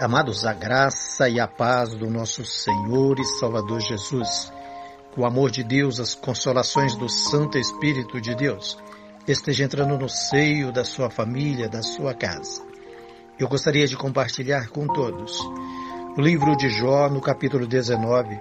[0.00, 4.52] Amados, a graça e a paz do nosso Senhor e Salvador Jesus,
[5.16, 8.78] o amor de Deus, as consolações do Santo Espírito de Deus,
[9.26, 12.62] esteja entrando no seio da sua família, da sua casa.
[13.40, 15.40] Eu gostaria de compartilhar com todos
[16.16, 18.40] o livro de Jó, no capítulo 19,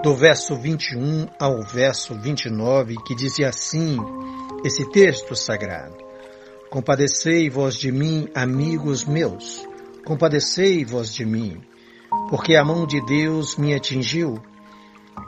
[0.00, 3.96] do verso 21 ao verso 29, que dizia assim,
[4.64, 5.96] esse texto sagrado:
[6.70, 9.66] Compadecei-vos de mim, amigos meus,
[10.04, 11.60] compadecei-vos de mim,
[12.28, 14.40] porque a mão de Deus me atingiu.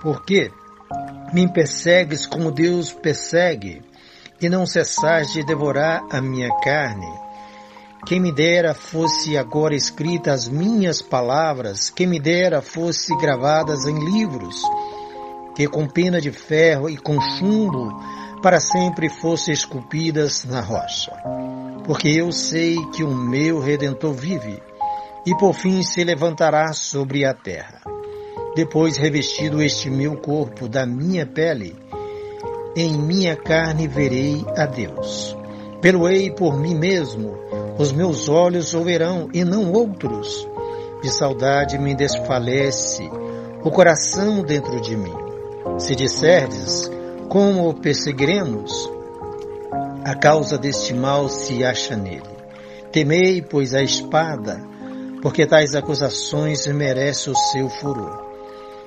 [0.02, 0.51] Porque
[1.32, 3.82] me persegues como Deus persegue,
[4.41, 7.10] e não cessais de devorar a minha carne.
[8.06, 13.98] Quem me dera fosse agora escritas as minhas palavras, quem me dera fosse gravadas em
[13.98, 14.62] livros,
[15.56, 17.98] que com pena de ferro e com chumbo
[18.46, 21.10] para sempre fossem esculpidas na rocha.
[21.84, 24.62] Porque eu sei que o meu Redentor vive,
[25.27, 27.80] e por fim se levantará sobre a terra.
[28.54, 31.74] Depois revestido este meu corpo da minha pele,
[32.76, 35.37] em minha carne verei a Deus.
[35.80, 37.37] Peloei por mim mesmo,
[37.76, 40.49] os meus olhos o verão e não outros.
[41.02, 43.10] De saudade me desfalece
[43.65, 45.16] o coração dentro de mim.
[45.78, 46.88] Se disserdes,
[47.29, 48.91] como o perseguiremos?
[50.05, 52.23] A causa deste mal se acha nele.
[52.93, 54.63] Temei, pois, a espada,
[55.21, 58.24] porque tais acusações merecem o seu furor,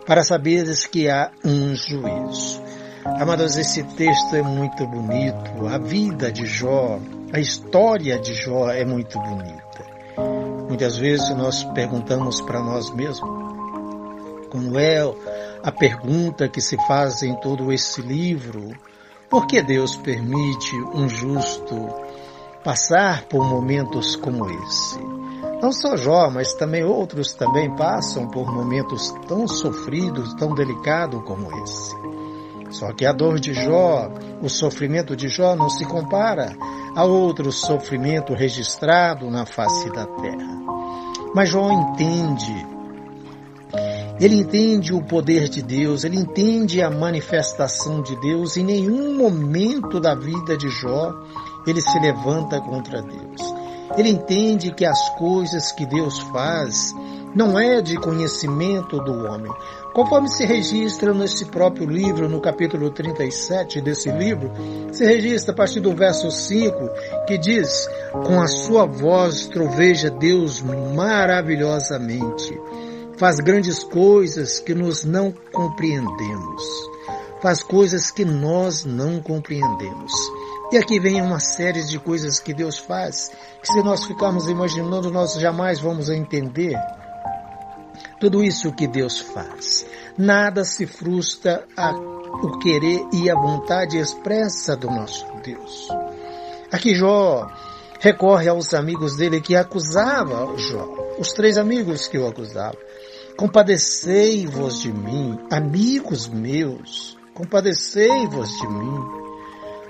[0.06, 2.62] para saberes que há um juízo.
[3.06, 5.68] Amados, esse texto é muito bonito.
[5.68, 7.00] A vida de Jó,
[7.34, 9.86] a história de Jó é muito bonita.
[10.68, 13.39] Muitas vezes nós perguntamos para nós mesmos,
[14.50, 15.00] como é
[15.64, 18.72] a pergunta que se faz em todo esse livro:
[19.30, 21.76] por que Deus permite um justo
[22.64, 25.00] passar por momentos como esse?
[25.62, 31.52] Não só Jó, mas também outros também passam por momentos tão sofridos, tão delicados como
[31.64, 31.96] esse.
[32.72, 34.10] Só que a dor de Jó,
[34.42, 36.56] o sofrimento de Jó não se compara
[36.96, 40.60] a outro sofrimento registrado na face da terra.
[41.34, 42.79] Mas Jó entende
[44.20, 48.58] ele entende o poder de Deus, ele entende a manifestação de Deus.
[48.58, 51.14] Em nenhum momento da vida de Jó
[51.66, 53.42] ele se levanta contra Deus.
[53.98, 56.94] Ele entende que as coisas que Deus faz
[57.34, 59.52] não é de conhecimento do homem.
[59.94, 64.52] Conforme se registra nesse próprio livro, no capítulo 37 desse livro,
[64.92, 66.76] se registra a partir do verso 5,
[67.26, 72.60] que diz: Com a sua voz troveja Deus maravilhosamente
[73.20, 76.64] faz grandes coisas que nós não compreendemos,
[77.42, 80.14] faz coisas que nós não compreendemos.
[80.72, 83.30] E aqui vem uma série de coisas que Deus faz,
[83.62, 86.78] que se nós ficarmos imaginando, nós jamais vamos entender
[88.22, 89.86] tudo isso que Deus faz.
[90.18, 95.90] Nada se frustra a o querer e a vontade expressa do nosso Deus.
[96.72, 97.48] Aqui Jó
[98.00, 100.88] recorre aos amigos dele que acusavam Jó,
[101.18, 102.89] os três amigos que o acusavam.
[103.40, 109.00] Compadecei-vos de mim, amigos meus, compadecei-vos de mim,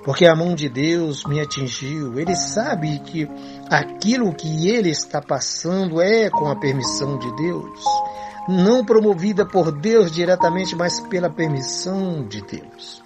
[0.03, 2.19] porque a mão de Deus me atingiu.
[2.19, 3.27] Ele sabe que
[3.67, 7.83] aquilo que ele está passando é com a permissão de Deus,
[8.47, 13.01] não promovida por Deus diretamente, mas pela permissão de Deus.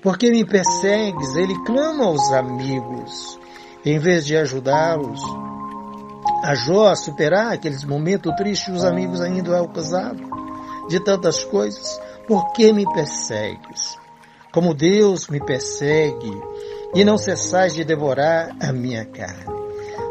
[0.00, 3.38] Porque me persegues, ele clama aos amigos,
[3.84, 5.20] em vez de ajudá-los,
[6.42, 10.28] a Jó a superar aqueles momentos tristes, os amigos ainda o acusavam
[10.88, 12.00] de tantas coisas.
[12.26, 13.96] Por que me persegues?
[14.52, 16.32] Como Deus me persegue,
[16.94, 19.58] e não cessais de devorar a minha carne.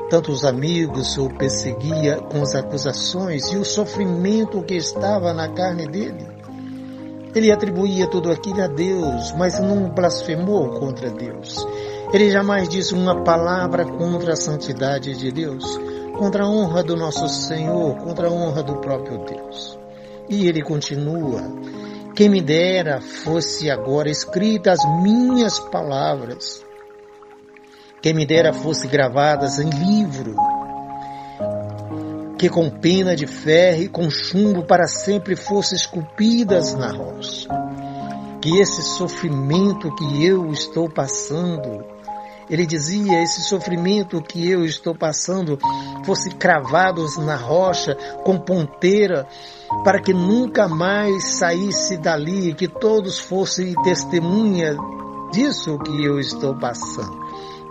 [0.09, 5.87] Tanto os amigos o perseguia com as acusações e o sofrimento que estava na carne
[5.87, 6.27] dele.
[7.35, 11.65] Ele atribuía tudo aquilo a Deus, mas não blasfemou contra Deus.
[12.13, 15.77] Ele jamais disse uma palavra contra a santidade de Deus
[16.17, 19.77] contra a honra do nosso Senhor, contra a honra do próprio Deus.
[20.29, 21.41] E ele continua:
[22.15, 26.65] Quem me dera fosse agora escrita as minhas palavras,
[28.01, 30.35] quem me dera fosse gravadas em livro,
[32.37, 37.47] que com pena de ferro e com chumbo para sempre fossem esculpidas na rocha.
[38.41, 41.83] Que esse sofrimento que eu estou passando,
[42.49, 45.57] ele dizia: esse sofrimento que eu estou passando
[46.05, 49.27] fosse cravados na rocha com ponteira,
[49.83, 54.75] para que nunca mais saísse dali, que todos fossem testemunha
[55.31, 57.17] disso que eu estou passando,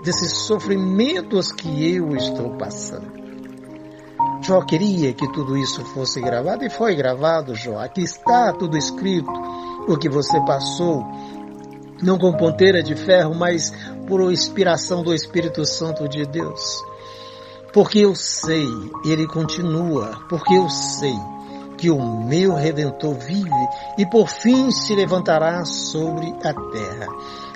[0.02, 3.17] desses sofrimentos que eu estou passando.
[4.43, 7.78] Jó queria que tudo isso fosse gravado e foi gravado, Jó.
[7.78, 9.31] Aqui está tudo escrito,
[9.88, 11.02] o que você passou,
[12.02, 13.73] não com ponteira de ferro, mas
[14.06, 16.82] por inspiração do Espírito Santo de Deus.
[17.72, 18.66] Porque eu sei,
[19.04, 21.14] ele continua, porque eu sei
[21.76, 23.68] que o meu Redentor vive
[23.98, 27.06] e por fim se levantará sobre a terra.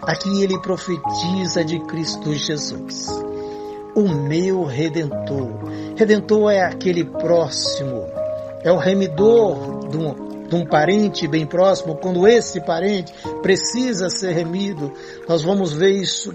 [0.02, 3.06] Aqui ele profetiza de Cristo Jesus.
[3.94, 5.50] O meu Redentor.
[5.96, 8.04] Redentor é aquele próximo,
[8.62, 9.96] é o remidor de
[10.50, 14.92] de um parente bem próximo, quando esse parente precisa ser remido.
[15.28, 16.34] Nós vamos ver isso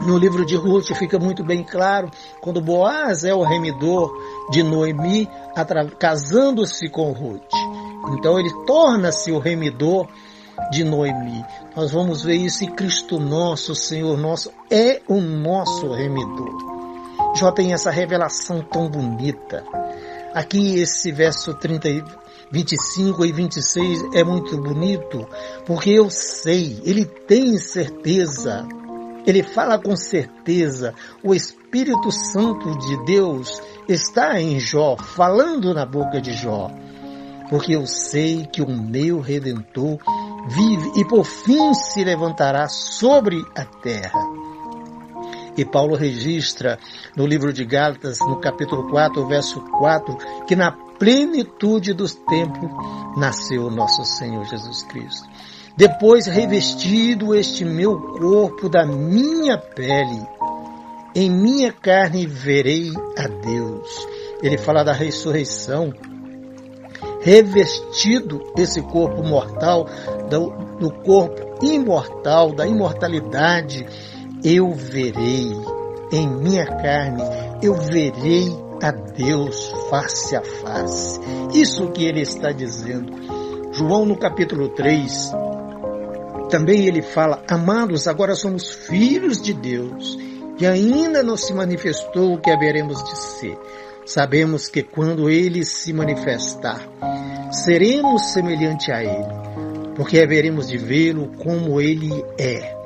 [0.00, 2.10] no livro de Ruth fica muito bem claro
[2.40, 4.10] quando Boaz é o remidor
[4.50, 5.28] de Noemi,
[5.98, 7.52] casando-se com Ruth.
[8.18, 10.08] Então ele torna-se o remidor
[10.70, 11.44] de Noemi.
[11.76, 16.56] Nós vamos ver isso e Cristo nosso, Senhor nosso, é o nosso remidor.
[17.36, 19.62] Jó tem essa revelação tão bonita.
[20.34, 21.88] Aqui esse verso 30,
[22.50, 25.26] 25 e 26 é muito bonito,
[25.66, 28.66] porque eu sei, ele tem certeza
[29.26, 36.20] ele fala com certeza, o Espírito Santo de Deus está em Jó, falando na boca
[36.20, 36.70] de Jó.
[37.48, 39.98] Porque eu sei que o meu Redentor
[40.48, 44.20] vive e por fim se levantará sobre a terra.
[45.56, 46.78] E Paulo registra
[47.16, 50.16] no livro de Gálatas, no capítulo 4, verso 4,
[50.46, 52.70] que na plenitude dos tempos
[53.16, 55.26] nasceu nosso Senhor Jesus Cristo.
[55.74, 60.22] Depois revestido este meu corpo da minha pele,
[61.14, 63.88] em minha carne verei a Deus.
[64.42, 65.92] Ele fala da ressurreição.
[67.22, 69.86] Revestido esse corpo mortal
[70.28, 73.86] do, do corpo imortal, da imortalidade,
[74.44, 75.52] eu verei
[76.12, 77.22] em minha carne,
[77.62, 78.50] eu verei
[78.82, 81.20] a Deus face a face.
[81.54, 83.12] Isso que ele está dizendo.
[83.72, 85.32] João no capítulo 3,
[86.50, 90.18] também ele fala, amados, agora somos filhos de Deus
[90.58, 93.58] e ainda não se manifestou o que haveremos de ser.
[94.04, 96.80] Sabemos que quando ele se manifestar,
[97.52, 102.76] seremos semelhante a ele, porque haveremos de vê-lo como ele é.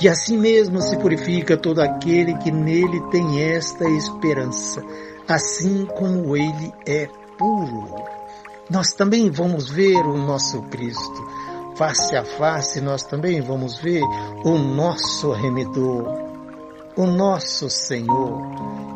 [0.00, 4.82] E assim mesmo se purifica todo aquele que nele tem esta esperança,
[5.28, 7.08] assim como ele é
[7.38, 7.94] puro.
[8.70, 11.46] Nós também vamos ver o nosso Cristo
[11.76, 14.02] face a face, nós também vamos ver
[14.44, 16.06] o nosso remedor,
[16.96, 18.40] o nosso Senhor,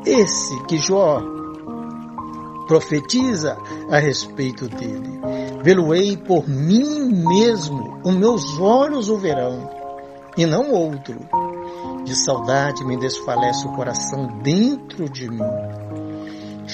[0.07, 1.21] esse que Jó
[2.67, 3.59] profetiza
[3.91, 5.21] a respeito dele.
[5.63, 9.69] Vê-lo-ei por mim mesmo, os meus olhos o verão,
[10.37, 11.19] e não outro.
[12.05, 16.00] De saudade me desfalece o coração dentro de mim.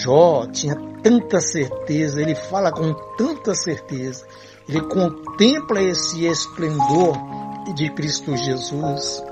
[0.03, 4.25] Jó tinha tanta certeza, ele fala com tanta certeza
[4.69, 7.17] ele contempla esse esplendor
[7.75, 9.23] de Cristo Jesus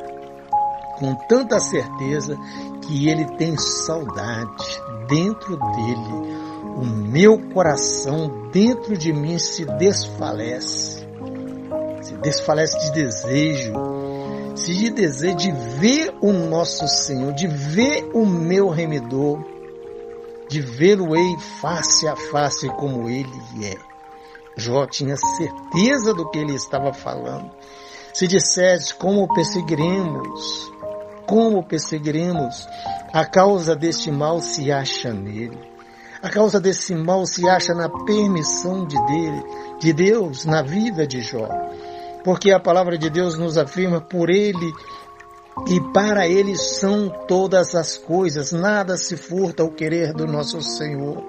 [0.99, 2.39] com tanta certeza
[2.83, 4.65] que ele tem saudade
[5.09, 6.45] dentro dele.
[6.77, 11.05] O meu coração dentro de mim se desfalece.
[12.01, 13.73] Se desfalece de desejo,
[14.55, 19.54] se de desejo de ver o nosso Senhor, de ver o meu remedor,
[20.55, 23.29] de vê-lo-ei face a face como ele
[23.65, 23.77] é.
[24.56, 27.51] Jó tinha certeza do que ele estava falando.
[28.13, 30.73] Se dissesse como perseguiremos,
[31.27, 32.69] como perseguiremos,
[33.13, 35.58] a causa deste mal se acha nele.
[36.23, 39.44] A causa desse mal se acha na permissão de, dele,
[39.81, 41.49] de Deus na vida de Jó.
[42.23, 44.73] Porque a palavra de Deus nos afirma por ele
[45.67, 51.23] e para ele são todas as coisas, nada se furta ao querer do nosso Senhor.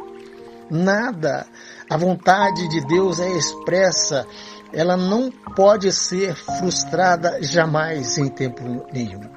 [0.69, 1.45] Nada.
[1.89, 4.25] A vontade de Deus é expressa,
[4.73, 9.29] ela não pode ser frustrada jamais em tempo nenhum.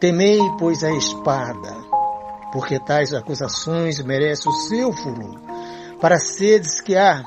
[0.00, 1.76] Temei, pois, a espada,
[2.52, 5.38] porque tais acusações merecem o seu furor,
[6.00, 7.22] para seres que há,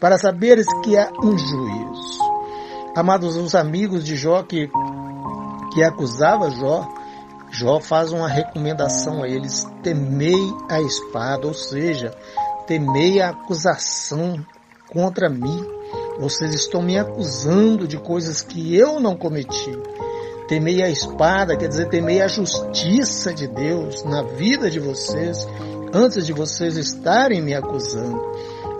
[0.00, 2.24] para saberes que há um juízo.
[2.96, 4.70] Amados os amigos de Jó que,
[5.74, 6.88] que acusava Jó,
[7.50, 12.14] Jó faz uma recomendação a eles: temei a espada, ou seja,
[12.66, 14.44] temei a acusação
[14.88, 15.64] contra mim.
[16.18, 19.76] Vocês estão me acusando de coisas que eu não cometi.
[20.46, 25.48] Temei a espada, quer dizer, temei a justiça de Deus na vida de vocês,
[25.92, 28.20] antes de vocês estarem me acusando.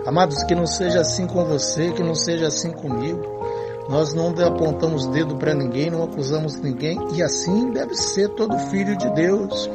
[0.05, 3.21] Amados, que não seja assim com você, que não seja assim comigo.
[3.87, 8.97] Nós não apontamos dedo para ninguém, não acusamos ninguém, e assim deve ser todo filho
[8.97, 9.69] de Deus.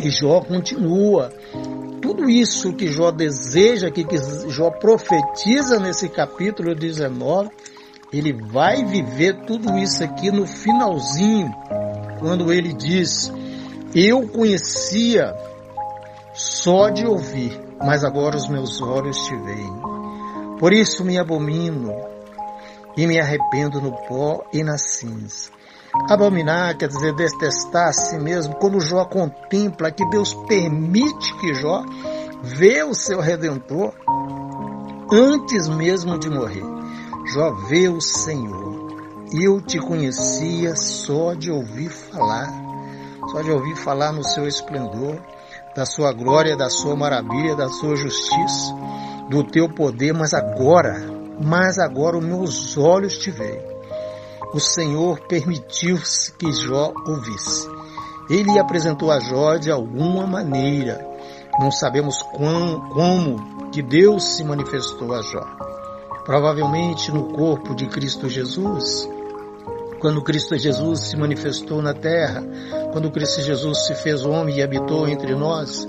[0.00, 1.30] E Jó continua
[2.00, 4.04] tudo isso que Jó deseja, que,
[4.48, 7.50] Jó profetiza nesse capítulo 19,
[8.12, 11.50] ele vai viver tudo isso aqui no finalzinho,
[12.18, 13.32] quando ele diz:
[13.94, 15.32] Eu conhecia
[16.34, 19.72] só de ouvir, mas agora os meus olhos te veem.
[20.58, 22.11] Por isso me abomino
[22.96, 25.50] e me arrependo no pó e na cinza.
[26.08, 28.54] Abominar quer dizer detestar a si mesmo.
[28.56, 31.82] Quando Jó contempla que Deus permite que Jó
[32.42, 33.92] vê o seu Redentor
[35.12, 36.64] antes mesmo de morrer.
[37.34, 38.72] Jó vê o Senhor.
[39.32, 42.48] Eu te conhecia só de ouvir falar,
[43.30, 45.18] só de ouvir falar no seu esplendor,
[45.74, 48.74] da sua glória, da sua maravilha, da sua justiça,
[49.30, 51.11] do teu poder, mas agora,
[51.42, 53.72] mas agora os meus olhos te veem
[54.52, 55.98] o Senhor permitiu
[56.38, 57.66] que Jó ouvisse.
[58.28, 61.06] Ele apresentou a Jó de alguma maneira.
[61.58, 65.42] Não sabemos quão, como que Deus se manifestou a Jó.
[66.24, 69.08] Provavelmente no corpo de Cristo Jesus,
[70.00, 72.42] quando Cristo Jesus se manifestou na terra,
[72.92, 75.88] quando Cristo Jesus se fez homem e habitou entre nós,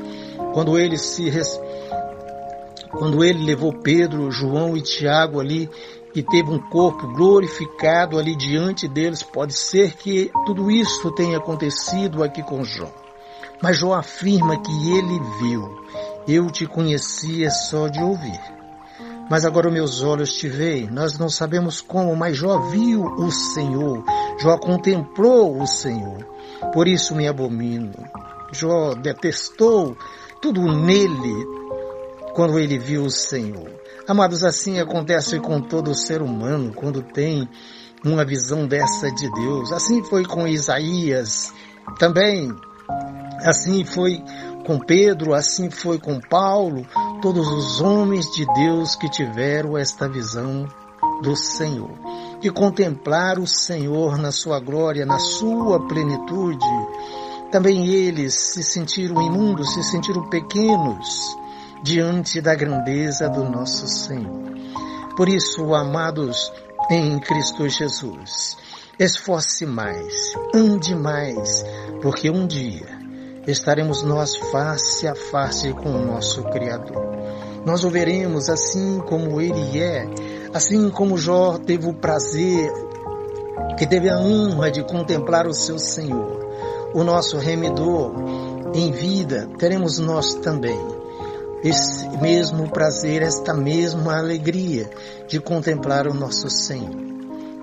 [0.54, 1.30] quando ele se
[2.98, 5.70] quando ele levou Pedro, João e Tiago ali
[6.16, 12.24] e teve um corpo glorificado ali diante deles, pode ser que tudo isso tenha acontecido
[12.24, 12.92] aqui com Jó.
[13.62, 15.84] Mas Jó afirma que ele viu.
[16.28, 18.40] Eu te conhecia só de ouvir.
[19.30, 20.88] Mas agora meus olhos te veem.
[20.88, 24.04] Nós não sabemos como, mas Jó viu o Senhor.
[24.40, 26.28] Jó contemplou o Senhor.
[26.74, 27.94] Por isso me abomino.
[28.52, 29.98] Jó detestou
[30.42, 31.63] tudo nele
[32.34, 33.70] quando ele viu o Senhor.
[34.08, 37.48] Amados, assim acontece com todo ser humano quando tem
[38.04, 39.72] uma visão dessa de Deus.
[39.72, 41.54] Assim foi com Isaías
[41.98, 42.52] também.
[43.46, 44.22] Assim foi
[44.66, 46.86] com Pedro, assim foi com Paulo,
[47.22, 50.68] todos os homens de Deus que tiveram esta visão
[51.22, 51.92] do Senhor.
[52.42, 56.66] E contemplar o Senhor na sua glória, na sua plenitude.
[57.52, 61.38] Também eles se sentiram imundos, se sentiram pequenos
[61.84, 64.42] diante da grandeza do nosso Senhor.
[65.18, 66.50] Por isso, amados
[66.90, 68.58] em Cristo Jesus,
[68.98, 71.66] esforce mais, ande mais,
[72.02, 72.88] porque um dia
[73.46, 77.04] estaremos nós face a face com o nosso Criador.
[77.66, 80.08] Nós o veremos assim como Ele é,
[80.54, 82.72] assim como Jó teve o prazer,
[83.78, 86.40] que teve a honra de contemplar o seu Senhor,
[86.94, 88.14] o nosso remedor
[88.74, 90.93] em vida, teremos nós também
[91.64, 94.90] esse mesmo prazer, esta mesma alegria
[95.28, 97.14] de contemplar o nosso Senhor.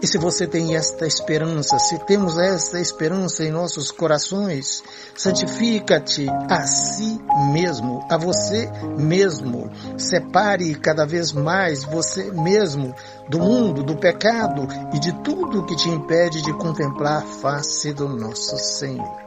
[0.02, 4.82] E se você tem esta esperança, se temos esta esperança em nossos corações,
[5.14, 7.20] santifica-te a si
[7.52, 9.70] mesmo, a você mesmo.
[9.98, 12.94] Separe cada vez mais você mesmo
[13.28, 18.08] do mundo, do pecado e de tudo que te impede de contemplar a face do
[18.08, 19.20] nosso Senhor.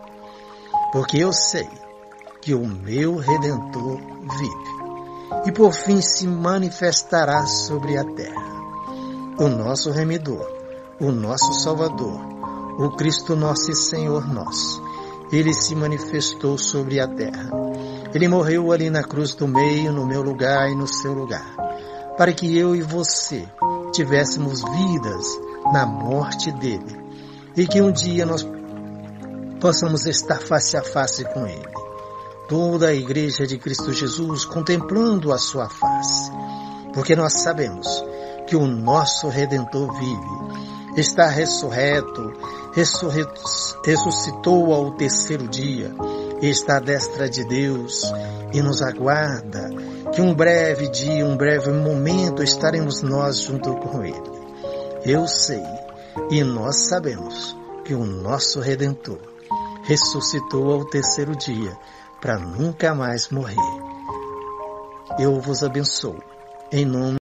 [0.92, 1.70] Porque eu sei
[2.44, 4.02] que o meu Redentor
[4.38, 4.74] vive
[5.46, 8.54] e por fim se manifestará sobre a terra.
[9.40, 10.46] O nosso remidor,
[11.00, 12.20] o nosso Salvador,
[12.78, 14.84] o Cristo nosso e Senhor nosso.
[15.32, 17.50] Ele se manifestou sobre a terra.
[18.14, 21.56] Ele morreu ali na cruz do meio, no meu lugar e no seu lugar,
[22.18, 23.48] para que eu e você
[23.94, 25.40] tivéssemos vidas
[25.72, 27.02] na morte dele
[27.56, 28.46] e que um dia nós
[29.62, 31.73] possamos estar face a face com ele
[32.48, 36.32] toda a Igreja de Cristo Jesus contemplando a sua face,
[36.94, 37.88] porque nós sabemos
[38.48, 42.34] que o nosso Redentor vive, está ressurreto,
[43.86, 45.94] ressuscitou ao terceiro dia,
[46.42, 48.02] está à destra de Deus
[48.54, 49.70] e nos aguarda
[50.14, 54.34] que um breve dia, um breve momento estaremos nós junto com Ele.
[55.06, 55.64] Eu sei
[56.30, 59.20] e nós sabemos que o nosso Redentor
[59.84, 61.78] ressuscitou ao terceiro dia
[62.24, 63.58] para nunca mais morrer.
[65.20, 66.24] Eu vos abençoo.
[66.72, 67.18] Em nome